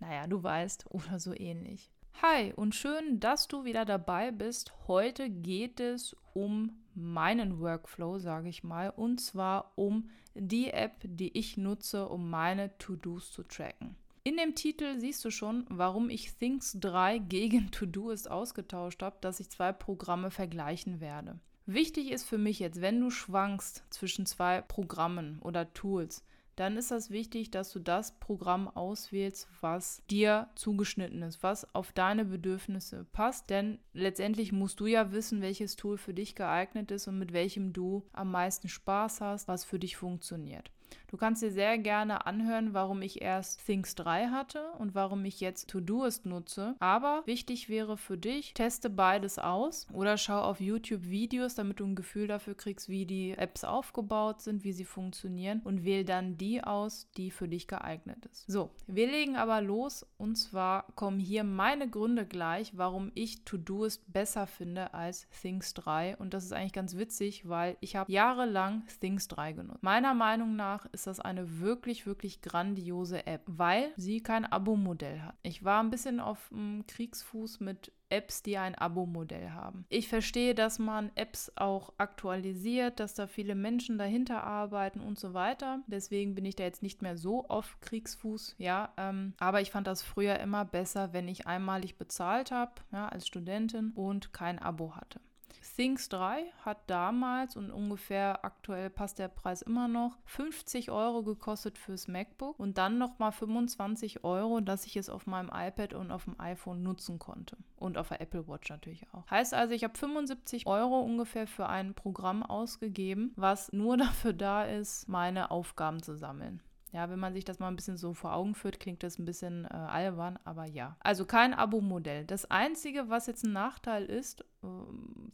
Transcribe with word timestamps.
Naja, 0.00 0.26
du 0.26 0.42
weißt, 0.42 0.86
oder 0.90 1.18
so 1.18 1.34
ähnlich. 1.34 1.90
Hi 2.22 2.52
und 2.54 2.74
schön, 2.74 3.20
dass 3.20 3.46
du 3.46 3.64
wieder 3.64 3.84
dabei 3.84 4.32
bist. 4.32 4.72
Heute 4.88 5.30
geht 5.30 5.78
es 5.78 6.16
um 6.34 6.72
meinen 6.94 7.60
Workflow, 7.60 8.18
sage 8.18 8.48
ich 8.48 8.64
mal, 8.64 8.90
und 8.90 9.20
zwar 9.20 9.72
um 9.76 10.10
die 10.34 10.70
App, 10.70 10.96
die 11.02 11.36
ich 11.38 11.56
nutze, 11.56 12.08
um 12.08 12.28
meine 12.28 12.76
To-Dos 12.78 13.32
zu 13.32 13.44
tracken. 13.44 13.96
In 14.24 14.36
dem 14.36 14.54
Titel 14.54 14.98
siehst 14.98 15.24
du 15.24 15.30
schon, 15.30 15.64
warum 15.68 16.10
ich 16.10 16.34
Things 16.34 16.76
3 16.80 17.18
gegen 17.18 17.70
To-Doist 17.70 18.30
ausgetauscht 18.30 19.02
habe, 19.02 19.16
dass 19.20 19.40
ich 19.40 19.48
zwei 19.50 19.72
Programme 19.72 20.30
vergleichen 20.30 21.00
werde. 21.00 21.38
Wichtig 21.66 22.10
ist 22.10 22.24
für 22.24 22.38
mich 22.38 22.58
jetzt, 22.58 22.80
wenn 22.80 23.00
du 23.00 23.10
schwankst 23.10 23.84
zwischen 23.90 24.26
zwei 24.26 24.60
Programmen 24.60 25.38
oder 25.40 25.72
Tools, 25.72 26.24
dann 26.58 26.76
ist 26.76 26.90
das 26.90 27.10
wichtig, 27.10 27.50
dass 27.50 27.72
du 27.72 27.78
das 27.78 28.18
Programm 28.18 28.68
auswählst, 28.68 29.48
was 29.60 30.02
dir 30.10 30.48
zugeschnitten 30.56 31.22
ist, 31.22 31.42
was 31.42 31.72
auf 31.74 31.92
deine 31.92 32.24
Bedürfnisse 32.24 33.06
passt. 33.12 33.48
Denn 33.48 33.78
letztendlich 33.92 34.50
musst 34.50 34.80
du 34.80 34.86
ja 34.86 35.12
wissen, 35.12 35.40
welches 35.40 35.76
Tool 35.76 35.98
für 35.98 36.14
dich 36.14 36.34
geeignet 36.34 36.90
ist 36.90 37.06
und 37.06 37.18
mit 37.18 37.32
welchem 37.32 37.72
du 37.72 38.04
am 38.12 38.32
meisten 38.32 38.68
Spaß 38.68 39.20
hast, 39.20 39.46
was 39.46 39.64
für 39.64 39.78
dich 39.78 39.96
funktioniert. 39.96 40.70
Du 41.10 41.16
kannst 41.16 41.42
dir 41.42 41.50
sehr 41.50 41.78
gerne 41.78 42.26
anhören, 42.26 42.74
warum 42.74 43.00
ich 43.00 43.22
erst 43.22 43.64
Things 43.64 43.94
3 43.94 44.26
hatte 44.26 44.72
und 44.78 44.94
warum 44.94 45.24
ich 45.24 45.40
jetzt 45.40 45.70
Todoist 45.70 46.26
nutze. 46.26 46.76
Aber 46.80 47.22
wichtig 47.24 47.70
wäre 47.70 47.96
für 47.96 48.18
dich, 48.18 48.52
teste 48.52 48.90
beides 48.90 49.38
aus 49.38 49.86
oder 49.90 50.18
schau 50.18 50.42
auf 50.42 50.60
YouTube 50.60 51.08
Videos, 51.08 51.54
damit 51.54 51.80
du 51.80 51.86
ein 51.86 51.96
Gefühl 51.96 52.26
dafür 52.26 52.54
kriegst, 52.54 52.90
wie 52.90 53.06
die 53.06 53.32
Apps 53.32 53.64
aufgebaut 53.64 54.42
sind, 54.42 54.64
wie 54.64 54.74
sie 54.74 54.84
funktionieren 54.84 55.62
und 55.64 55.82
wähl 55.82 56.04
dann 56.04 56.36
die 56.36 56.62
aus, 56.62 57.10
die 57.16 57.30
für 57.30 57.48
dich 57.48 57.68
geeignet 57.68 58.26
ist. 58.26 58.44
So, 58.46 58.70
wir 58.86 59.06
legen 59.06 59.36
aber 59.36 59.62
los 59.62 60.06
und 60.18 60.36
zwar 60.36 60.92
kommen 60.94 61.20
hier 61.20 61.42
meine 61.42 61.88
Gründe 61.88 62.26
gleich, 62.26 62.76
warum 62.76 63.12
ich 63.14 63.46
Todoist 63.46 64.12
besser 64.12 64.46
finde 64.46 64.92
als 64.92 65.26
Things 65.40 65.72
3 65.72 66.18
und 66.18 66.34
das 66.34 66.44
ist 66.44 66.52
eigentlich 66.52 66.74
ganz 66.74 66.98
witzig, 66.98 67.48
weil 67.48 67.78
ich 67.80 67.96
habe 67.96 68.12
jahrelang 68.12 68.82
Things 69.00 69.26
3 69.28 69.52
genutzt. 69.52 69.82
Meiner 69.82 70.12
Meinung 70.12 70.54
nach 70.54 70.86
ist 70.98 71.06
das 71.06 71.20
eine 71.20 71.60
wirklich, 71.60 72.06
wirklich 72.06 72.42
grandiose 72.42 73.24
App, 73.26 73.42
weil 73.46 73.92
sie 73.96 74.20
kein 74.20 74.44
Abo-Modell 74.44 75.22
hat. 75.22 75.36
Ich 75.42 75.64
war 75.64 75.80
ein 75.80 75.90
bisschen 75.90 76.18
auf 76.18 76.48
dem 76.50 76.84
Kriegsfuß 76.88 77.60
mit 77.60 77.92
Apps, 78.08 78.42
die 78.42 78.58
ein 78.58 78.74
Abo-Modell 78.74 79.50
haben. 79.50 79.84
Ich 79.90 80.08
verstehe, 80.08 80.56
dass 80.56 80.80
man 80.80 81.12
Apps 81.14 81.52
auch 81.54 81.92
aktualisiert, 81.98 82.98
dass 82.98 83.14
da 83.14 83.28
viele 83.28 83.54
Menschen 83.54 83.96
dahinter 83.96 84.42
arbeiten 84.42 85.00
und 85.00 85.20
so 85.20 85.34
weiter. 85.34 85.82
Deswegen 85.86 86.34
bin 86.34 86.44
ich 86.44 86.56
da 86.56 86.64
jetzt 86.64 86.82
nicht 86.82 87.00
mehr 87.00 87.16
so 87.16 87.46
auf 87.46 87.78
Kriegsfuß, 87.80 88.56
ja. 88.58 88.92
Ähm, 88.96 89.34
aber 89.38 89.60
ich 89.60 89.70
fand 89.70 89.86
das 89.86 90.02
früher 90.02 90.40
immer 90.40 90.64
besser, 90.64 91.12
wenn 91.12 91.28
ich 91.28 91.46
einmalig 91.46 91.96
bezahlt 91.96 92.50
habe, 92.50 92.72
ja, 92.90 93.08
als 93.08 93.26
Studentin 93.26 93.92
und 93.94 94.32
kein 94.32 94.58
Abo 94.58 94.96
hatte. 94.96 95.20
Things 95.60 96.08
3 96.08 96.44
hat 96.64 96.78
damals 96.88 97.56
und 97.56 97.70
ungefähr 97.70 98.44
aktuell 98.44 98.90
passt 98.90 99.18
der 99.18 99.28
Preis 99.28 99.62
immer 99.62 99.88
noch 99.88 100.16
50 100.24 100.90
Euro 100.90 101.22
gekostet 101.22 101.78
fürs 101.78 102.08
MacBook 102.08 102.58
und 102.58 102.78
dann 102.78 102.98
nochmal 102.98 103.32
25 103.32 104.24
Euro, 104.24 104.60
dass 104.60 104.86
ich 104.86 104.96
es 104.96 105.08
auf 105.08 105.26
meinem 105.26 105.50
iPad 105.52 105.94
und 105.94 106.10
auf 106.10 106.24
dem 106.24 106.38
iPhone 106.40 106.82
nutzen 106.82 107.18
konnte. 107.18 107.56
Und 107.76 107.98
auf 107.98 108.08
der 108.08 108.20
Apple 108.20 108.48
Watch 108.48 108.70
natürlich 108.70 109.06
auch. 109.12 109.30
Heißt 109.30 109.54
also, 109.54 109.74
ich 109.74 109.84
habe 109.84 109.96
75 109.96 110.66
Euro 110.66 111.00
ungefähr 111.00 111.46
für 111.46 111.68
ein 111.68 111.94
Programm 111.94 112.42
ausgegeben, 112.42 113.32
was 113.36 113.72
nur 113.72 113.96
dafür 113.98 114.32
da 114.32 114.64
ist, 114.64 115.08
meine 115.08 115.50
Aufgaben 115.50 116.02
zu 116.02 116.16
sammeln. 116.16 116.62
Ja, 116.92 117.10
wenn 117.10 117.18
man 117.18 117.34
sich 117.34 117.44
das 117.44 117.58
mal 117.58 117.68
ein 117.68 117.76
bisschen 117.76 117.98
so 117.98 118.14
vor 118.14 118.34
Augen 118.34 118.54
führt, 118.54 118.80
klingt 118.80 119.02
das 119.02 119.18
ein 119.18 119.24
bisschen 119.24 119.66
äh, 119.66 119.74
albern, 119.74 120.38
aber 120.44 120.64
ja. 120.64 120.96
Also 121.00 121.26
kein 121.26 121.52
Abo-Modell. 121.52 122.24
Das 122.24 122.50
Einzige, 122.50 123.10
was 123.10 123.26
jetzt 123.26 123.44
ein 123.44 123.52
Nachteil 123.52 124.06
ist, 124.06 124.44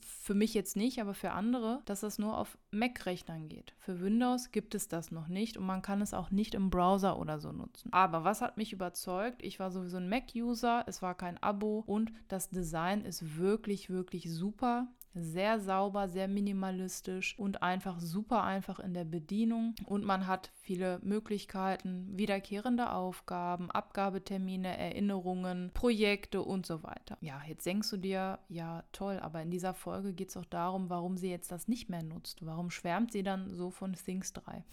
für 0.01 0.35
mich 0.35 0.55
jetzt 0.55 0.77
nicht, 0.77 1.01
aber 1.01 1.15
für 1.15 1.31
andere, 1.31 1.81
dass 1.87 2.01
das 2.01 2.19
nur 2.19 2.37
auf 2.37 2.59
Mac-Rechnern 2.71 3.49
geht. 3.49 3.75
Für 3.79 4.01
Windows 4.01 4.53
gibt 4.53 4.75
es 4.75 4.89
das 4.89 5.11
noch 5.11 5.29
nicht 5.29 5.57
und 5.57 5.65
man 5.65 5.83
kann 5.83 6.03
es 6.03 6.13
auch 6.13 6.31
nicht 6.31 6.55
im 6.55 6.71
Browser 6.71 7.19
oder 7.19 7.39
so 7.39 7.53
nutzen. 7.53 7.93
Aber 7.93 8.25
was 8.25 8.43
hat 8.43 8.57
mich 8.57 8.73
überzeugt? 8.73 9.43
Ich 9.43 9.59
war 9.61 9.71
sowieso 9.71 9.97
ein 9.97 10.09
Mac-User, 10.09 10.85
es 10.87 11.01
war 11.01 11.15
kein 11.15 11.43
Abo 11.43 11.85
und 11.87 12.13
das 12.29 12.51
Design 12.51 13.05
ist 13.05 13.39
wirklich, 13.39 13.89
wirklich 13.89 14.31
super 14.31 14.89
sehr 15.15 15.61
sauber, 15.61 16.09
sehr 16.09 16.29
minimalistisch 16.29 17.39
und 17.39 17.63
einfach 17.63 18.01
super 18.01 18.43
einfach 18.43 18.81
in 18.81 18.95
der 18.95 19.05
Bedienung. 19.05 19.75
Und 19.87 20.05
man 20.05 20.27
hat 20.27 20.51
viele 20.61 20.99
Möglichkeiten, 21.03 22.09
wiederkehrende 22.17 22.91
Aufgaben, 22.91 23.71
Abgabetermine, 23.71 24.77
Erinnerungen, 24.77 25.71
Projekte 25.73 26.43
und 26.43 26.67
so 26.67 26.83
weiter. 26.83 27.17
Ja, 27.21 27.41
jetzt 27.47 27.65
denkst 27.65 27.91
du 27.91 27.97
dir, 27.97 28.39
ja 28.49 28.83
toll, 28.93 29.14
aber 29.21 29.43
in 29.43 29.51
dieser 29.51 29.75
Folge 29.75 30.13
geht 30.13 30.31
es 30.31 30.37
auch 30.37 30.45
darum, 30.45 30.91
warum 30.91 31.17
sie 31.17 31.31
jetzt 31.31 31.53
das 31.53 31.69
nicht 31.69 31.89
mehr 31.89 32.03
nutzt. 32.03 32.45
Warum 32.45 32.71
schwärmt 32.71 33.13
sie 33.13 33.23
dann 33.23 33.55
so 33.55 33.71
von 33.71 33.95
Things 33.95 34.33
3? 34.33 34.65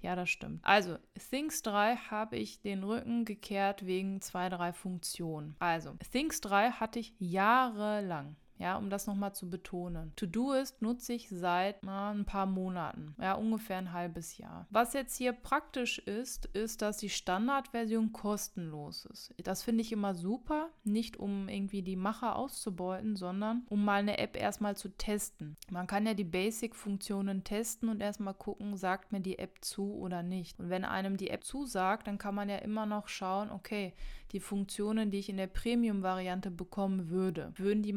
Ja, 0.00 0.14
das 0.14 0.30
stimmt. 0.30 0.60
Also, 0.62 0.98
Things 1.30 1.62
3 1.62 1.96
habe 1.96 2.36
ich 2.36 2.60
den 2.60 2.84
Rücken 2.84 3.24
gekehrt 3.24 3.86
wegen 3.86 4.20
zwei, 4.20 4.48
drei 4.48 4.72
Funktionen. 4.72 5.56
Also, 5.58 5.94
Things 6.12 6.40
3 6.40 6.72
hatte 6.72 6.98
ich 6.98 7.14
jahrelang 7.18 8.36
ja, 8.58 8.76
um 8.76 8.90
das 8.90 9.06
nochmal 9.06 9.34
zu 9.34 9.50
betonen. 9.50 10.12
To-Do-Ist 10.16 10.82
nutze 10.82 11.12
ich 11.12 11.28
seit 11.28 11.82
na, 11.82 12.10
ein 12.10 12.24
paar 12.24 12.46
Monaten, 12.46 13.14
ja, 13.20 13.34
ungefähr 13.34 13.78
ein 13.78 13.92
halbes 13.92 14.38
Jahr. 14.38 14.66
Was 14.70 14.92
jetzt 14.92 15.16
hier 15.16 15.32
praktisch 15.32 15.98
ist, 15.98 16.46
ist, 16.46 16.82
dass 16.82 16.98
die 16.98 17.10
Standardversion 17.10 18.12
kostenlos 18.12 19.04
ist. 19.06 19.34
Das 19.42 19.62
finde 19.62 19.82
ich 19.82 19.92
immer 19.92 20.14
super, 20.14 20.70
nicht 20.84 21.16
um 21.16 21.48
irgendwie 21.48 21.82
die 21.82 21.96
Macher 21.96 22.36
auszubeuten, 22.36 23.16
sondern 23.16 23.66
um 23.68 23.84
mal 23.84 24.00
eine 24.00 24.18
App 24.18 24.36
erstmal 24.36 24.76
zu 24.76 24.88
testen. 24.88 25.56
Man 25.70 25.86
kann 25.86 26.06
ja 26.06 26.14
die 26.14 26.24
Basic-Funktionen 26.24 27.44
testen 27.44 27.88
und 27.88 28.00
erstmal 28.00 28.34
gucken, 28.34 28.76
sagt 28.76 29.12
mir 29.12 29.20
die 29.20 29.38
App 29.38 29.58
zu 29.60 29.94
oder 29.94 30.22
nicht. 30.22 30.58
Und 30.58 30.70
wenn 30.70 30.84
einem 30.84 31.16
die 31.16 31.30
App 31.30 31.44
zusagt, 31.44 32.06
dann 32.06 32.18
kann 32.18 32.34
man 32.34 32.48
ja 32.48 32.56
immer 32.56 32.86
noch 32.86 33.08
schauen, 33.08 33.50
okay, 33.50 33.94
die 34.32 34.40
Funktionen, 34.40 35.10
die 35.10 35.18
ich 35.18 35.28
in 35.28 35.36
der 35.36 35.46
Premium-Variante 35.46 36.50
bekommen 36.50 37.10
würde, 37.10 37.52
würden 37.56 37.82
die 37.82 37.92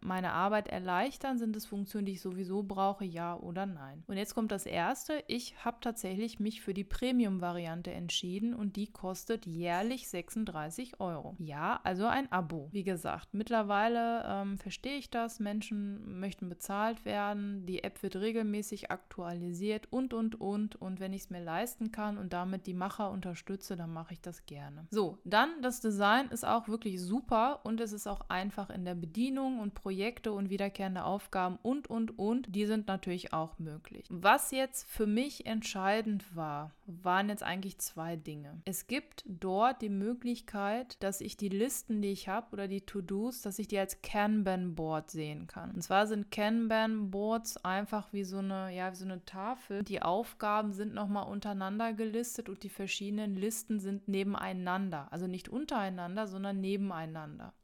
mein, 0.00 0.16
meine 0.16 0.32
Arbeit 0.32 0.68
erleichtern? 0.68 1.38
Sind 1.38 1.54
es 1.56 1.66
Funktionen, 1.66 2.06
die 2.06 2.12
ich 2.12 2.20
sowieso 2.20 2.62
brauche? 2.62 3.04
Ja 3.04 3.36
oder 3.36 3.66
nein? 3.66 4.02
Und 4.06 4.16
jetzt 4.16 4.34
kommt 4.34 4.50
das 4.50 4.66
erste. 4.66 5.22
Ich 5.28 5.64
habe 5.64 5.76
tatsächlich 5.80 6.40
mich 6.40 6.62
für 6.62 6.74
die 6.74 6.84
Premium-Variante 6.84 7.90
entschieden 7.90 8.54
und 8.54 8.76
die 8.76 8.88
kostet 8.88 9.46
jährlich 9.46 10.08
36 10.08 11.00
Euro. 11.00 11.36
Ja, 11.38 11.80
also 11.84 12.06
ein 12.06 12.32
Abo. 12.32 12.68
Wie 12.72 12.82
gesagt, 12.82 13.34
mittlerweile 13.34 14.24
ähm, 14.26 14.58
verstehe 14.58 14.96
ich 14.96 15.10
das. 15.10 15.38
Menschen 15.38 16.18
möchten 16.18 16.48
bezahlt 16.48 17.04
werden. 17.04 17.66
Die 17.66 17.84
App 17.84 18.02
wird 18.02 18.16
regelmäßig 18.16 18.90
aktualisiert 18.90 19.86
und, 19.92 20.14
und, 20.14 20.40
und. 20.40 20.76
Und 20.76 20.98
wenn 20.98 21.12
ich 21.12 21.22
es 21.22 21.30
mir 21.30 21.42
leisten 21.42 21.92
kann 21.92 22.18
und 22.18 22.32
damit 22.32 22.66
die 22.66 22.74
Macher 22.74 23.10
unterstütze, 23.10 23.76
dann 23.76 23.92
mache 23.92 24.14
ich 24.14 24.20
das 24.20 24.46
gerne. 24.46 24.86
So, 24.90 25.18
dann 25.24 25.50
das 25.60 25.80
Design 25.80 26.28
ist 26.28 26.46
auch 26.46 26.68
wirklich 26.68 27.00
super 27.00 27.60
und 27.64 27.80
es 27.80 27.92
ist 27.92 28.06
auch 28.06 28.28
einfach 28.28 28.70
in 28.70 28.84
der 28.84 28.94
Bedienung 28.94 29.60
und 29.60 29.74
Projekte 29.86 30.32
und 30.32 30.50
wiederkehrende 30.50 31.04
Aufgaben 31.04 31.60
und, 31.62 31.88
und, 31.88 32.18
und, 32.18 32.52
die 32.52 32.66
sind 32.66 32.88
natürlich 32.88 33.32
auch 33.32 33.60
möglich. 33.60 34.04
Was 34.10 34.50
jetzt 34.50 34.90
für 34.90 35.06
mich 35.06 35.46
entscheidend 35.46 36.34
war, 36.34 36.72
waren 36.86 37.28
jetzt 37.28 37.44
eigentlich 37.44 37.78
zwei 37.78 38.16
Dinge. 38.16 38.60
Es 38.64 38.88
gibt 38.88 39.22
dort 39.28 39.82
die 39.82 39.88
Möglichkeit, 39.88 41.00
dass 41.04 41.20
ich 41.20 41.36
die 41.36 41.50
Listen, 41.50 42.02
die 42.02 42.10
ich 42.10 42.26
habe 42.26 42.48
oder 42.50 42.66
die 42.66 42.80
To-Dos, 42.80 43.42
dass 43.42 43.60
ich 43.60 43.68
die 43.68 43.78
als 43.78 44.02
Kanban-Board 44.02 45.08
sehen 45.08 45.46
kann. 45.46 45.70
Und 45.70 45.82
zwar 45.82 46.08
sind 46.08 46.32
Kanban-Boards 46.32 47.64
einfach 47.64 48.12
wie 48.12 48.24
so 48.24 48.38
eine, 48.38 48.74
ja, 48.74 48.90
wie 48.90 48.96
so 48.96 49.04
eine 49.04 49.24
Tafel. 49.24 49.84
Die 49.84 50.02
Aufgaben 50.02 50.72
sind 50.72 50.94
nochmal 50.94 51.28
untereinander 51.28 51.92
gelistet 51.92 52.48
und 52.48 52.64
die 52.64 52.70
verschiedenen 52.70 53.36
Listen 53.36 53.78
sind 53.78 54.08
nebeneinander. 54.08 55.06
Also 55.12 55.28
nicht 55.28 55.48
untereinander, 55.48 56.26
sondern 56.26 56.60
nebeneinander. 56.60 57.54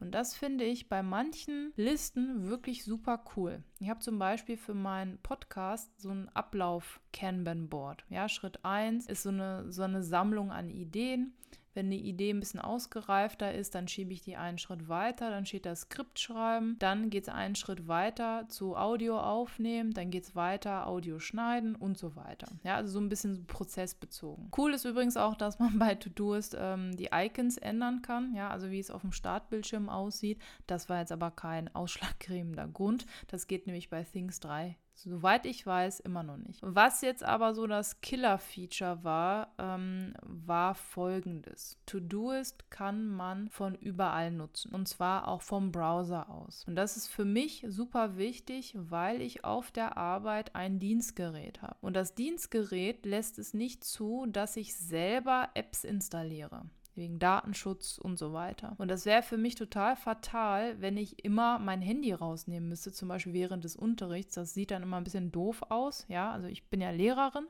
Und 0.00 0.12
das 0.12 0.36
finde 0.36 0.64
ich 0.64 0.88
bei 0.88 1.02
manchen 1.02 1.72
Listen 1.76 2.48
wirklich 2.48 2.84
super 2.84 3.22
cool. 3.36 3.62
Ich 3.80 3.88
habe 3.88 4.00
zum 4.00 4.18
Beispiel 4.18 4.56
für 4.56 4.74
meinen 4.74 5.18
Podcast 5.18 5.90
so 6.00 6.10
ein 6.10 6.28
Ablauf-Kanban-Board. 6.34 8.04
Ja, 8.08 8.28
Schritt 8.28 8.64
1 8.64 9.06
ist 9.06 9.22
so 9.24 9.30
eine, 9.30 9.70
so 9.72 9.82
eine 9.82 10.02
Sammlung 10.02 10.52
an 10.52 10.70
Ideen. 10.70 11.34
Wenn 11.74 11.86
eine 11.86 11.96
Idee 11.96 12.30
ein 12.30 12.40
bisschen 12.40 12.60
ausgereifter 12.60 13.54
ist, 13.54 13.74
dann 13.74 13.88
schiebe 13.88 14.12
ich 14.12 14.22
die 14.22 14.36
einen 14.36 14.58
Schritt 14.58 14.88
weiter, 14.88 15.30
dann 15.30 15.46
steht 15.46 15.66
da 15.66 15.74
Skript 15.74 16.18
schreiben, 16.18 16.76
dann 16.78 17.10
geht 17.10 17.24
es 17.24 17.28
einen 17.28 17.54
Schritt 17.54 17.88
weiter 17.88 18.46
zu 18.48 18.76
Audio 18.76 19.18
aufnehmen, 19.20 19.92
dann 19.92 20.10
geht 20.10 20.24
es 20.24 20.36
weiter 20.36 20.86
Audio 20.86 21.18
schneiden 21.18 21.74
und 21.74 21.98
so 21.98 22.16
weiter. 22.16 22.48
Ja, 22.64 22.76
also 22.76 22.92
so 22.92 23.00
ein 23.00 23.08
bisschen 23.08 23.46
prozessbezogen. 23.46 24.50
Cool 24.56 24.74
ist 24.74 24.84
übrigens 24.84 25.16
auch, 25.16 25.34
dass 25.34 25.58
man 25.58 25.78
bei 25.78 25.94
Todoist 25.94 26.56
ähm, 26.58 26.96
die 26.96 27.10
Icons 27.12 27.58
ändern 27.58 28.02
kann, 28.02 28.34
ja, 28.34 28.50
also 28.50 28.70
wie 28.70 28.80
es 28.80 28.90
auf 28.90 29.02
dem 29.02 29.12
Startbildschirm 29.12 29.88
aussieht. 29.88 30.40
Das 30.66 30.88
war 30.88 31.00
jetzt 31.00 31.12
aber 31.12 31.30
kein 31.30 31.74
ausschlaggebender 31.74 32.68
Grund. 32.68 33.06
Das 33.28 33.46
geht 33.46 33.66
nämlich 33.66 33.90
bei 33.90 34.02
Things 34.04 34.40
3 34.40 34.76
Soweit 35.04 35.46
ich 35.46 35.64
weiß, 35.64 36.00
immer 36.00 36.24
noch 36.24 36.38
nicht. 36.38 36.60
Was 36.62 37.02
jetzt 37.02 37.22
aber 37.22 37.54
so 37.54 37.68
das 37.68 38.00
Killer-Feature 38.00 39.04
war, 39.04 39.54
ähm, 39.56 40.12
war 40.22 40.74
folgendes. 40.74 41.78
Todoist 41.86 42.68
kann 42.70 43.06
man 43.06 43.48
von 43.48 43.76
überall 43.76 44.32
nutzen. 44.32 44.74
Und 44.74 44.88
zwar 44.88 45.28
auch 45.28 45.42
vom 45.42 45.70
Browser 45.70 46.28
aus. 46.28 46.64
Und 46.66 46.74
das 46.74 46.96
ist 46.96 47.06
für 47.06 47.24
mich 47.24 47.64
super 47.68 48.16
wichtig, 48.16 48.74
weil 48.76 49.22
ich 49.22 49.44
auf 49.44 49.70
der 49.70 49.96
Arbeit 49.96 50.56
ein 50.56 50.80
Dienstgerät 50.80 51.62
habe. 51.62 51.76
Und 51.80 51.94
das 51.94 52.16
Dienstgerät 52.16 53.06
lässt 53.06 53.38
es 53.38 53.54
nicht 53.54 53.84
zu, 53.84 54.26
dass 54.26 54.56
ich 54.56 54.76
selber 54.76 55.50
Apps 55.54 55.84
installiere 55.84 56.68
wegen 56.98 57.18
Datenschutz 57.18 57.96
und 57.98 58.18
so 58.18 58.32
weiter. 58.32 58.74
Und 58.78 58.88
das 58.88 59.06
wäre 59.06 59.22
für 59.22 59.38
mich 59.38 59.54
total 59.54 59.96
fatal, 59.96 60.80
wenn 60.80 60.96
ich 60.96 61.24
immer 61.24 61.58
mein 61.58 61.80
Handy 61.80 62.12
rausnehmen 62.12 62.68
müsste, 62.68 62.92
zum 62.92 63.08
Beispiel 63.08 63.32
während 63.32 63.64
des 63.64 63.76
Unterrichts. 63.76 64.34
Das 64.34 64.52
sieht 64.52 64.70
dann 64.70 64.82
immer 64.82 64.98
ein 64.98 65.04
bisschen 65.04 65.32
doof 65.32 65.62
aus, 65.70 66.04
ja. 66.08 66.30
Also 66.30 66.48
ich 66.48 66.68
bin 66.68 66.80
ja 66.80 66.90
Lehrerin 66.90 67.46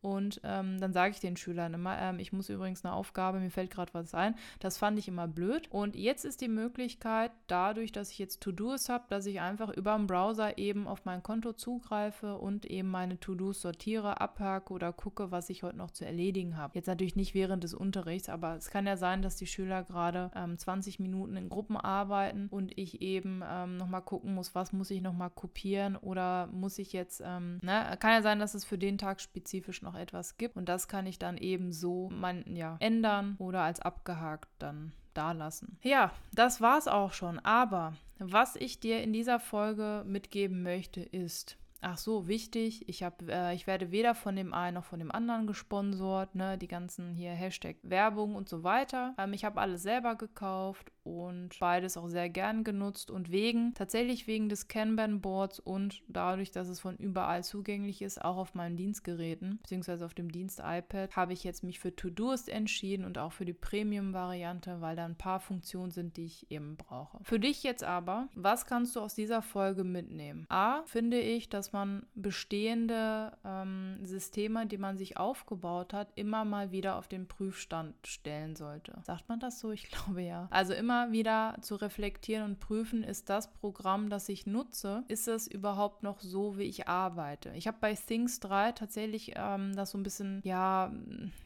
und 0.00 0.40
ähm, 0.44 0.80
dann 0.80 0.92
sage 0.92 1.12
ich 1.12 1.20
den 1.20 1.36
Schülern 1.36 1.74
immer, 1.74 1.98
ähm, 1.98 2.18
ich 2.18 2.32
muss 2.32 2.48
übrigens 2.48 2.84
eine 2.84 2.94
Aufgabe, 2.94 3.40
mir 3.40 3.50
fällt 3.50 3.70
gerade 3.70 3.92
was 3.94 4.14
ein. 4.14 4.34
Das 4.60 4.78
fand 4.78 4.98
ich 4.98 5.08
immer 5.08 5.26
blöd. 5.26 5.68
Und 5.70 5.96
jetzt 5.96 6.24
ist 6.24 6.40
die 6.40 6.48
Möglichkeit, 6.48 7.32
dadurch, 7.48 7.90
dass 7.90 8.10
ich 8.12 8.18
jetzt 8.18 8.40
To-Dos 8.40 8.88
habe, 8.88 9.04
dass 9.08 9.26
ich 9.26 9.40
einfach 9.40 9.70
über 9.70 9.96
den 9.96 10.06
Browser 10.06 10.56
eben 10.56 10.86
auf 10.86 11.04
mein 11.04 11.22
Konto 11.22 11.52
zugreife 11.52 12.38
und 12.38 12.64
eben 12.66 12.88
meine 12.88 13.18
To-Dos 13.18 13.60
sortiere, 13.60 14.20
abhake 14.20 14.72
oder 14.72 14.92
gucke, 14.92 15.32
was 15.32 15.50
ich 15.50 15.64
heute 15.64 15.76
noch 15.76 15.90
zu 15.90 16.04
erledigen 16.04 16.56
habe. 16.56 16.74
Jetzt 16.74 16.86
natürlich 16.86 17.16
nicht 17.16 17.34
während 17.34 17.64
des 17.64 17.74
Unterrichts, 17.74 18.28
aber 18.28 18.54
es 18.54 18.70
kann 18.70 18.86
ja 18.86 18.96
sein, 18.96 19.22
dass 19.22 19.36
die 19.36 19.46
Schüler 19.46 19.82
gerade 19.82 20.30
ähm, 20.36 20.56
20 20.56 21.00
Minuten 21.00 21.36
in 21.36 21.48
Gruppen 21.48 21.76
arbeiten 21.76 22.46
und 22.50 22.76
ich 22.78 23.02
eben 23.02 23.42
ähm, 23.48 23.76
nochmal 23.76 24.02
gucken 24.02 24.34
muss, 24.34 24.54
was 24.54 24.72
muss 24.72 24.90
ich 24.90 25.02
nochmal 25.02 25.30
kopieren 25.30 25.96
oder 25.96 26.46
muss 26.48 26.78
ich 26.78 26.92
jetzt, 26.92 27.22
ähm, 27.24 27.58
ne? 27.62 27.96
kann 27.98 28.12
ja 28.12 28.22
sein, 28.22 28.38
dass 28.38 28.54
es 28.54 28.64
für 28.64 28.78
den 28.78 28.98
Tag 28.98 29.20
spezifisch 29.20 29.82
noch 29.82 29.87
noch 29.88 29.98
etwas 29.98 30.36
gibt. 30.36 30.56
Und 30.56 30.68
das 30.68 30.88
kann 30.88 31.06
ich 31.06 31.18
dann 31.18 31.36
eben 31.36 31.72
so 31.72 32.10
man, 32.10 32.44
ja, 32.54 32.76
ändern 32.80 33.36
oder 33.38 33.62
als 33.62 33.80
abgehakt 33.80 34.48
dann 34.58 34.92
da 35.14 35.32
lassen. 35.32 35.78
Ja, 35.82 36.12
das 36.32 36.60
war's 36.60 36.88
auch 36.88 37.12
schon. 37.12 37.38
Aber 37.40 37.94
was 38.18 38.56
ich 38.56 38.80
dir 38.80 39.02
in 39.02 39.12
dieser 39.12 39.40
Folge 39.40 40.04
mitgeben 40.06 40.62
möchte, 40.62 41.00
ist, 41.00 41.56
Ach 41.80 41.96
so, 41.96 42.26
wichtig. 42.26 42.88
Ich, 42.88 43.04
hab, 43.04 43.22
äh, 43.28 43.54
ich 43.54 43.68
werde 43.68 43.92
weder 43.92 44.16
von 44.16 44.34
dem 44.34 44.52
einen 44.52 44.74
noch 44.74 44.84
von 44.84 44.98
dem 44.98 45.12
anderen 45.12 45.46
gesponsort, 45.46 46.34
ne? 46.34 46.58
Die 46.58 46.66
ganzen 46.66 47.14
hier 47.14 47.30
Hashtag 47.30 47.76
Werbung 47.82 48.34
und 48.34 48.48
so 48.48 48.64
weiter. 48.64 49.14
Ähm, 49.16 49.32
ich 49.32 49.44
habe 49.44 49.60
alles 49.60 49.84
selber 49.84 50.16
gekauft 50.16 50.90
und 51.08 51.58
beides 51.58 51.96
auch 51.96 52.08
sehr 52.08 52.28
gern 52.28 52.64
genutzt 52.64 53.10
und 53.10 53.30
wegen, 53.30 53.72
tatsächlich 53.74 54.26
wegen 54.26 54.48
des 54.48 54.68
Kanban-Boards 54.68 55.58
und 55.58 56.02
dadurch, 56.08 56.50
dass 56.50 56.68
es 56.68 56.80
von 56.80 56.96
überall 56.96 57.42
zugänglich 57.42 58.02
ist, 58.02 58.22
auch 58.22 58.36
auf 58.36 58.54
meinen 58.54 58.76
Dienstgeräten, 58.76 59.58
beziehungsweise 59.62 60.04
auf 60.04 60.14
dem 60.14 60.30
Dienst-iPad, 60.30 61.16
habe 61.16 61.32
ich 61.32 61.44
jetzt 61.44 61.64
mich 61.64 61.80
für 61.80 61.94
Todoist 61.94 62.48
entschieden 62.48 63.04
und 63.04 63.16
auch 63.16 63.32
für 63.32 63.44
die 63.44 63.54
Premium-Variante, 63.54 64.80
weil 64.80 64.96
da 64.96 65.06
ein 65.06 65.16
paar 65.16 65.40
Funktionen 65.40 65.90
sind, 65.90 66.16
die 66.16 66.26
ich 66.26 66.50
eben 66.50 66.76
brauche. 66.76 67.18
Für 67.22 67.40
dich 67.40 67.62
jetzt 67.62 67.84
aber, 67.84 68.28
was 68.34 68.66
kannst 68.66 68.94
du 68.96 69.00
aus 69.00 69.14
dieser 69.14 69.40
Folge 69.40 69.84
mitnehmen? 69.84 70.46
A, 70.48 70.82
finde 70.84 71.20
ich, 71.20 71.48
dass 71.48 71.72
man 71.72 72.06
bestehende 72.14 73.32
ähm, 73.44 73.98
Systeme, 74.02 74.66
die 74.66 74.78
man 74.78 74.98
sich 74.98 75.16
aufgebaut 75.16 75.94
hat, 75.94 76.08
immer 76.16 76.44
mal 76.44 76.70
wieder 76.70 76.96
auf 76.96 77.08
den 77.08 77.26
Prüfstand 77.26 77.94
stellen 78.06 78.56
sollte. 78.56 79.00
Sagt 79.04 79.28
man 79.28 79.40
das 79.40 79.60
so? 79.60 79.70
Ich 79.70 79.90
glaube 79.90 80.22
ja. 80.22 80.48
Also 80.50 80.74
immer 80.74 80.97
wieder 81.10 81.56
zu 81.60 81.76
reflektieren 81.76 82.44
und 82.44 82.60
prüfen, 82.60 83.02
ist 83.02 83.28
das 83.28 83.52
Programm, 83.52 84.10
das 84.10 84.28
ich 84.28 84.46
nutze, 84.46 85.04
ist 85.08 85.28
es 85.28 85.46
überhaupt 85.46 86.02
noch 86.02 86.20
so, 86.20 86.58
wie 86.58 86.64
ich 86.64 86.88
arbeite? 86.88 87.50
Ich 87.54 87.66
habe 87.66 87.78
bei 87.80 87.94
Things 87.94 88.40
3 88.40 88.72
tatsächlich 88.72 89.32
ähm, 89.36 89.74
das 89.74 89.90
so 89.92 89.98
ein 89.98 90.02
bisschen, 90.02 90.40
ja, 90.44 90.92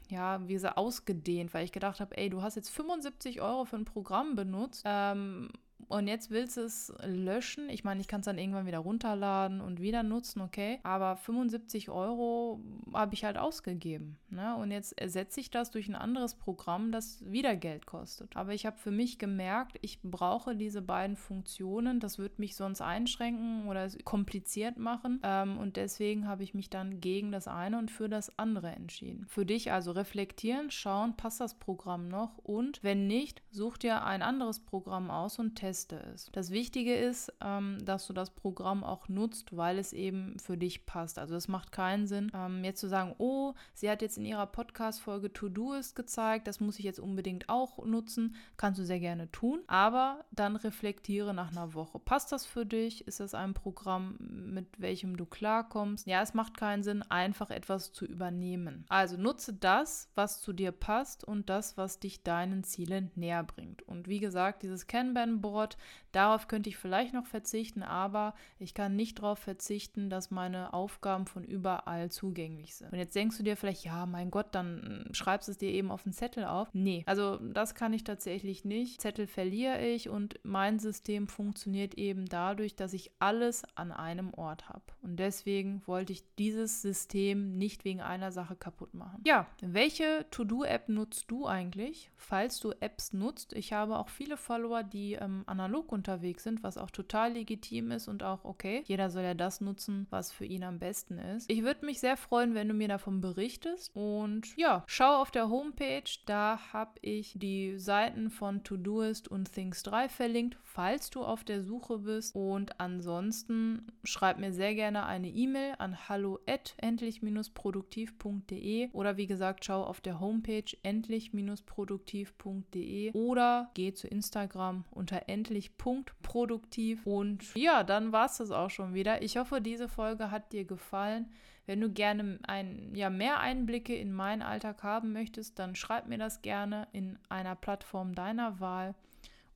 ja, 0.08 0.46
wie 0.49 0.58
sie 0.58 0.76
ausgedehnt, 0.76 1.54
weil 1.54 1.64
ich 1.64 1.72
gedacht 1.72 2.00
habe, 2.00 2.16
ey, 2.16 2.31
du 2.31 2.43
hast 2.43 2.56
jetzt 2.56 2.70
75 2.70 3.40
Euro 3.40 3.64
für 3.64 3.76
ein 3.76 3.84
Programm 3.84 4.34
benutzt 4.34 4.82
ähm, 4.84 5.50
und 5.92 6.08
jetzt 6.08 6.30
willst 6.30 6.56
du 6.56 6.62
es 6.62 6.90
löschen. 7.04 7.68
Ich 7.68 7.84
meine, 7.84 8.00
ich 8.00 8.08
kann 8.08 8.20
es 8.20 8.24
dann 8.24 8.38
irgendwann 8.38 8.64
wieder 8.64 8.78
runterladen 8.78 9.60
und 9.60 9.78
wieder 9.78 10.02
nutzen, 10.02 10.40
okay. 10.40 10.80
Aber 10.84 11.16
75 11.16 11.90
Euro 11.90 12.60
habe 12.94 13.12
ich 13.12 13.24
halt 13.24 13.36
ausgegeben. 13.36 14.16
Ne? 14.30 14.56
Und 14.56 14.70
jetzt 14.70 14.98
ersetze 14.98 15.40
ich 15.40 15.50
das 15.50 15.70
durch 15.70 15.88
ein 15.88 15.94
anderes 15.94 16.34
Programm, 16.34 16.92
das 16.92 17.22
wieder 17.30 17.56
Geld 17.56 17.84
kostet. 17.84 18.34
Aber 18.38 18.54
ich 18.54 18.64
habe 18.64 18.78
für 18.78 18.90
mich 18.90 19.18
gemerkt, 19.18 19.78
ich 19.82 20.00
brauche 20.02 20.56
diese 20.56 20.80
beiden 20.80 21.16
Funktionen. 21.16 22.00
Das 22.00 22.18
wird 22.18 22.38
mich 22.38 22.56
sonst 22.56 22.80
einschränken 22.80 23.68
oder 23.68 23.86
kompliziert 24.02 24.78
machen. 24.78 25.20
Ähm, 25.22 25.58
und 25.58 25.76
deswegen 25.76 26.26
habe 26.26 26.42
ich 26.42 26.54
mich 26.54 26.70
dann 26.70 27.02
gegen 27.02 27.32
das 27.32 27.48
eine 27.48 27.76
und 27.76 27.90
für 27.90 28.08
das 28.08 28.38
andere 28.38 28.68
entschieden. 28.68 29.26
Für 29.28 29.44
dich 29.44 29.72
also 29.72 29.92
reflektieren, 29.92 30.70
schauen, 30.70 31.18
passt 31.18 31.40
das 31.40 31.58
Programm 31.58 32.08
noch? 32.08 32.38
Und 32.38 32.82
wenn 32.82 33.06
nicht, 33.06 33.42
such 33.50 33.76
dir 33.76 34.06
ein 34.06 34.22
anderes 34.22 34.58
Programm 34.60 35.10
aus 35.10 35.38
und 35.38 35.56
teste 35.56 35.81
Beste 35.82 35.96
ist. 36.14 36.31
Das 36.32 36.50
Wichtige 36.50 36.94
ist, 36.94 37.32
ähm, 37.40 37.79
dass 37.84 38.06
du 38.06 38.12
das 38.12 38.31
Programm 38.31 38.84
auch 38.84 39.08
nutzt, 39.08 39.56
weil 39.56 39.79
es 39.79 39.93
eben 39.93 40.38
für 40.38 40.56
dich 40.56 40.87
passt. 40.87 41.19
Also 41.19 41.34
es 41.34 41.49
macht 41.49 41.73
keinen 41.73 42.06
Sinn, 42.06 42.31
ähm, 42.34 42.64
jetzt 42.64 42.81
zu 42.81 42.88
sagen, 42.88 43.14
oh, 43.19 43.55
sie 43.75 43.90
hat 43.90 44.02
jetzt 44.02 44.19
in 44.19 44.25
ihrer 44.25 44.46
Podcast-Folge 44.46 45.32
To-Doist 45.32 45.96
gezeigt, 45.96 46.46
das 46.46 46.61
muss 46.61 46.79
ich 46.79 46.84
jetzt 46.84 47.00
unbedingt 47.00 47.49
auch 47.49 47.84
nutzen. 47.84 48.37
Kannst 48.56 48.81
du 48.81 48.84
sehr 48.84 49.00
gerne 49.00 49.31
tun, 49.31 49.61
aber 49.67 50.25
dann 50.31 50.56
reflektiere 50.56 51.34
nach 51.34 51.50
einer 51.50 51.75
Woche. 51.75 51.99
Passt 51.99 52.32
das 52.32 52.46
für 52.46 52.67
dich? 52.67 53.06
Ist 53.06 53.20
das 53.20 53.35
ein 53.35 53.55
Programm, 53.55 54.17
mit 54.19 54.81
welchem 54.81 55.17
du 55.17 55.26
klarkommst? 55.26 56.06
Ja, 56.06 56.23
es 56.23 56.35
macht 56.35 56.56
keinen 56.56 56.82
Sinn, 56.82 57.02
einfach 57.02 57.50
etwas 57.50 57.93
zu 57.93 58.05
übernehmen. 58.05 58.85
Also 58.88 59.17
nutze 59.17 59.52
das, 59.52 60.11
was 60.14 60.40
zu 60.40 60.52
dir 60.52 60.73
passt 60.73 61.25
und 61.25 61.49
das, 61.49 61.76
was 61.76 61.99
dich 61.99 62.23
deinen 62.23 62.64
Zielen 62.64 63.11
näher 63.14 63.43
bringt. 63.43 63.82
Und 63.82 64.08
wie 64.08 64.20
gesagt, 64.20 64.62
dieses 64.62 64.87
Kanban-Board 64.87 65.62
Sport. 65.62 65.76
Darauf 66.12 66.47
könnte 66.47 66.69
ich 66.69 66.76
vielleicht 66.76 67.14
noch 67.14 67.26
verzichten, 67.26 67.83
aber 67.83 68.35
ich 68.59 68.75
kann 68.75 68.97
nicht 68.97 69.19
darauf 69.19 69.38
verzichten, 69.38 70.11
dass 70.11 70.31
meine 70.31 70.75
Aufgaben 70.75 71.26
von 71.26 71.42
überall 71.42 72.11
zugänglich 72.11 72.75
sind. 72.75 72.92
Und 72.92 72.99
jetzt 72.99 73.14
denkst 73.14 73.38
du 73.38 73.42
dir 73.42 73.57
vielleicht, 73.57 73.85
ja, 73.85 74.04
mein 74.04 74.31
Gott, 74.31 74.49
dann 74.54 75.09
schreibst 75.12 75.49
du 75.49 75.52
es 75.52 75.59
dir 75.59 75.71
eben 75.71 75.90
auf 75.90 76.02
den 76.02 76.12
Zettel 76.12 76.45
auf. 76.45 76.69
Nee, 76.75 77.02
also 77.07 77.38
das 77.38 77.75
kann 77.75 77.95
ich 77.95 78.04
tatsächlich 78.04 78.66
nicht. 78.66 79.00
Zettel 79.00 79.26
verliere 79.26 79.81
ich 79.81 80.11
und 80.11 80.38
mein 80.42 80.78
System 80.78 81.28
funktioniert 81.28 81.95
eben 81.95 82.26
dadurch, 82.26 82.76
dass 82.76 82.92
ich 82.92 83.11
alles 83.19 83.62
an 83.75 83.90
einem 83.90 84.35
Ort 84.35 84.69
habe. 84.69 84.85
Und 85.00 85.16
deswegen 85.16 85.83
wollte 85.87 86.12
ich 86.12 86.23
dieses 86.37 86.83
System 86.83 87.57
nicht 87.57 87.87
wegen 87.87 88.02
einer 88.02 88.33
Sache 88.33 88.54
kaputt 88.54 88.92
machen. 88.92 89.23
Ja, 89.25 89.47
welche 89.62 90.26
To-Do-App 90.31 90.90
nutzt 90.90 91.31
du 91.31 91.47
eigentlich, 91.47 92.11
falls 92.19 92.61
du 92.61 92.73
Apps 92.81 93.14
nutzt? 93.14 93.54
Ich 93.54 93.73
habe 93.73 93.99
auch 93.99 94.11
viele 94.11 94.37
Follower, 94.37 94.83
die 94.83 95.14
ähm, 95.14 95.45
analog 95.52 95.92
unterwegs 95.92 96.42
sind, 96.44 96.62
was 96.62 96.78
auch 96.78 96.90
total 96.90 97.35
legitim 97.35 97.90
ist 97.90 98.09
und 98.09 98.23
auch 98.23 98.42
okay. 98.44 98.82
Jeder 98.87 99.11
soll 99.11 99.23
ja 99.23 99.35
das 99.35 99.61
nutzen, 99.61 100.06
was 100.09 100.32
für 100.32 100.47
ihn 100.47 100.64
am 100.64 100.78
besten 100.78 101.18
ist. 101.18 101.50
Ich 101.50 101.62
würde 101.62 101.85
mich 101.85 102.00
sehr 102.00 102.16
freuen, 102.16 102.54
wenn 102.54 102.68
du 102.68 102.75
mir 102.75 102.88
davon 102.88 103.21
berichtest. 103.21 103.94
Und 103.94 104.56
ja, 104.56 104.82
schau 104.87 105.21
auf 105.21 105.30
der 105.30 105.50
Homepage, 105.50 106.09
da 106.25 106.59
habe 106.73 106.92
ich 107.02 107.35
die 107.37 107.78
Seiten 107.78 108.30
von 108.30 108.64
Todoist 108.64 109.28
und 109.28 109.52
Things 109.52 109.82
3 109.82 110.09
verlinkt, 110.09 110.56
falls 110.64 111.11
du 111.11 111.23
auf 111.23 111.44
der 111.44 111.62
Suche 111.62 111.99
bist. 111.99 112.35
Und 112.35 112.80
ansonsten 112.80 113.88
schreib 114.04 114.38
mir 114.38 114.54
sehr 114.54 114.75
gerne 114.75 115.04
eine 115.04 115.28
E-Mail 115.28 115.75
an 115.78 116.09
hallo 116.09 116.38
endlich-produktiv.de 116.47 118.88
oder 118.92 119.18
wie 119.18 119.26
gesagt, 119.26 119.66
schau 119.66 119.85
auf 119.85 120.00
der 120.00 120.18
Homepage 120.18 120.64
endlich-produktiv.de 120.82 123.12
oder 123.12 123.71
geh 123.75 123.92
zu 123.92 124.09
Instagram 124.09 124.87
unter 124.90 125.28
endlich 125.28 125.41
endlich 125.42 125.76
produktiv. 125.76 127.06
Und 127.06 127.54
ja, 127.54 127.82
dann 127.82 128.12
war 128.12 128.26
es 128.26 128.38
das 128.38 128.52
auch 128.52 128.70
schon 128.70 128.94
wieder. 128.94 129.22
Ich 129.22 129.37
hoffe, 129.37 129.61
diese 129.61 129.88
Folge 129.88 130.30
hat 130.30 130.52
dir 130.52 130.64
gefallen. 130.64 131.26
Wenn 131.66 131.80
du 131.80 131.90
gerne 131.90 132.38
ein, 132.46 132.92
ja, 132.94 133.11
mehr 133.11 133.40
Einblicke 133.40 133.94
in 133.94 134.12
meinen 134.12 134.42
Alltag 134.42 134.82
haben 134.82 135.12
möchtest, 135.12 135.58
dann 135.58 135.75
schreib 135.75 136.06
mir 136.06 136.18
das 136.18 136.42
gerne 136.42 136.88
in 136.92 137.18
einer 137.28 137.56
Plattform 137.56 138.14
deiner 138.14 138.61
Wahl. 138.61 138.94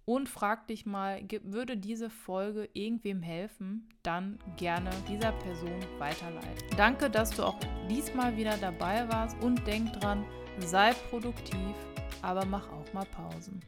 und 0.06 0.28
frag 0.28 0.68
dich 0.68 0.86
mal, 0.86 1.20
würde 1.42 1.76
diese 1.76 2.08
Folge 2.08 2.68
irgendwem 2.72 3.22
helfen, 3.22 3.88
dann 4.02 4.38
gerne 4.56 4.90
dieser 5.08 5.32
Person 5.32 5.80
weiterleiten. 5.98 6.76
Danke, 6.76 7.10
dass 7.10 7.30
du 7.30 7.42
auch 7.42 7.58
diesmal 7.90 8.36
wieder 8.36 8.56
dabei 8.56 9.08
warst 9.08 9.36
und 9.42 9.66
denk 9.66 9.92
dran, 9.94 10.24
sei 10.60 10.92
produktiv, 11.10 11.74
aber 12.22 12.44
mach 12.46 12.70
auch 12.70 12.92
mal 12.94 13.04
Pausen. 13.06 13.60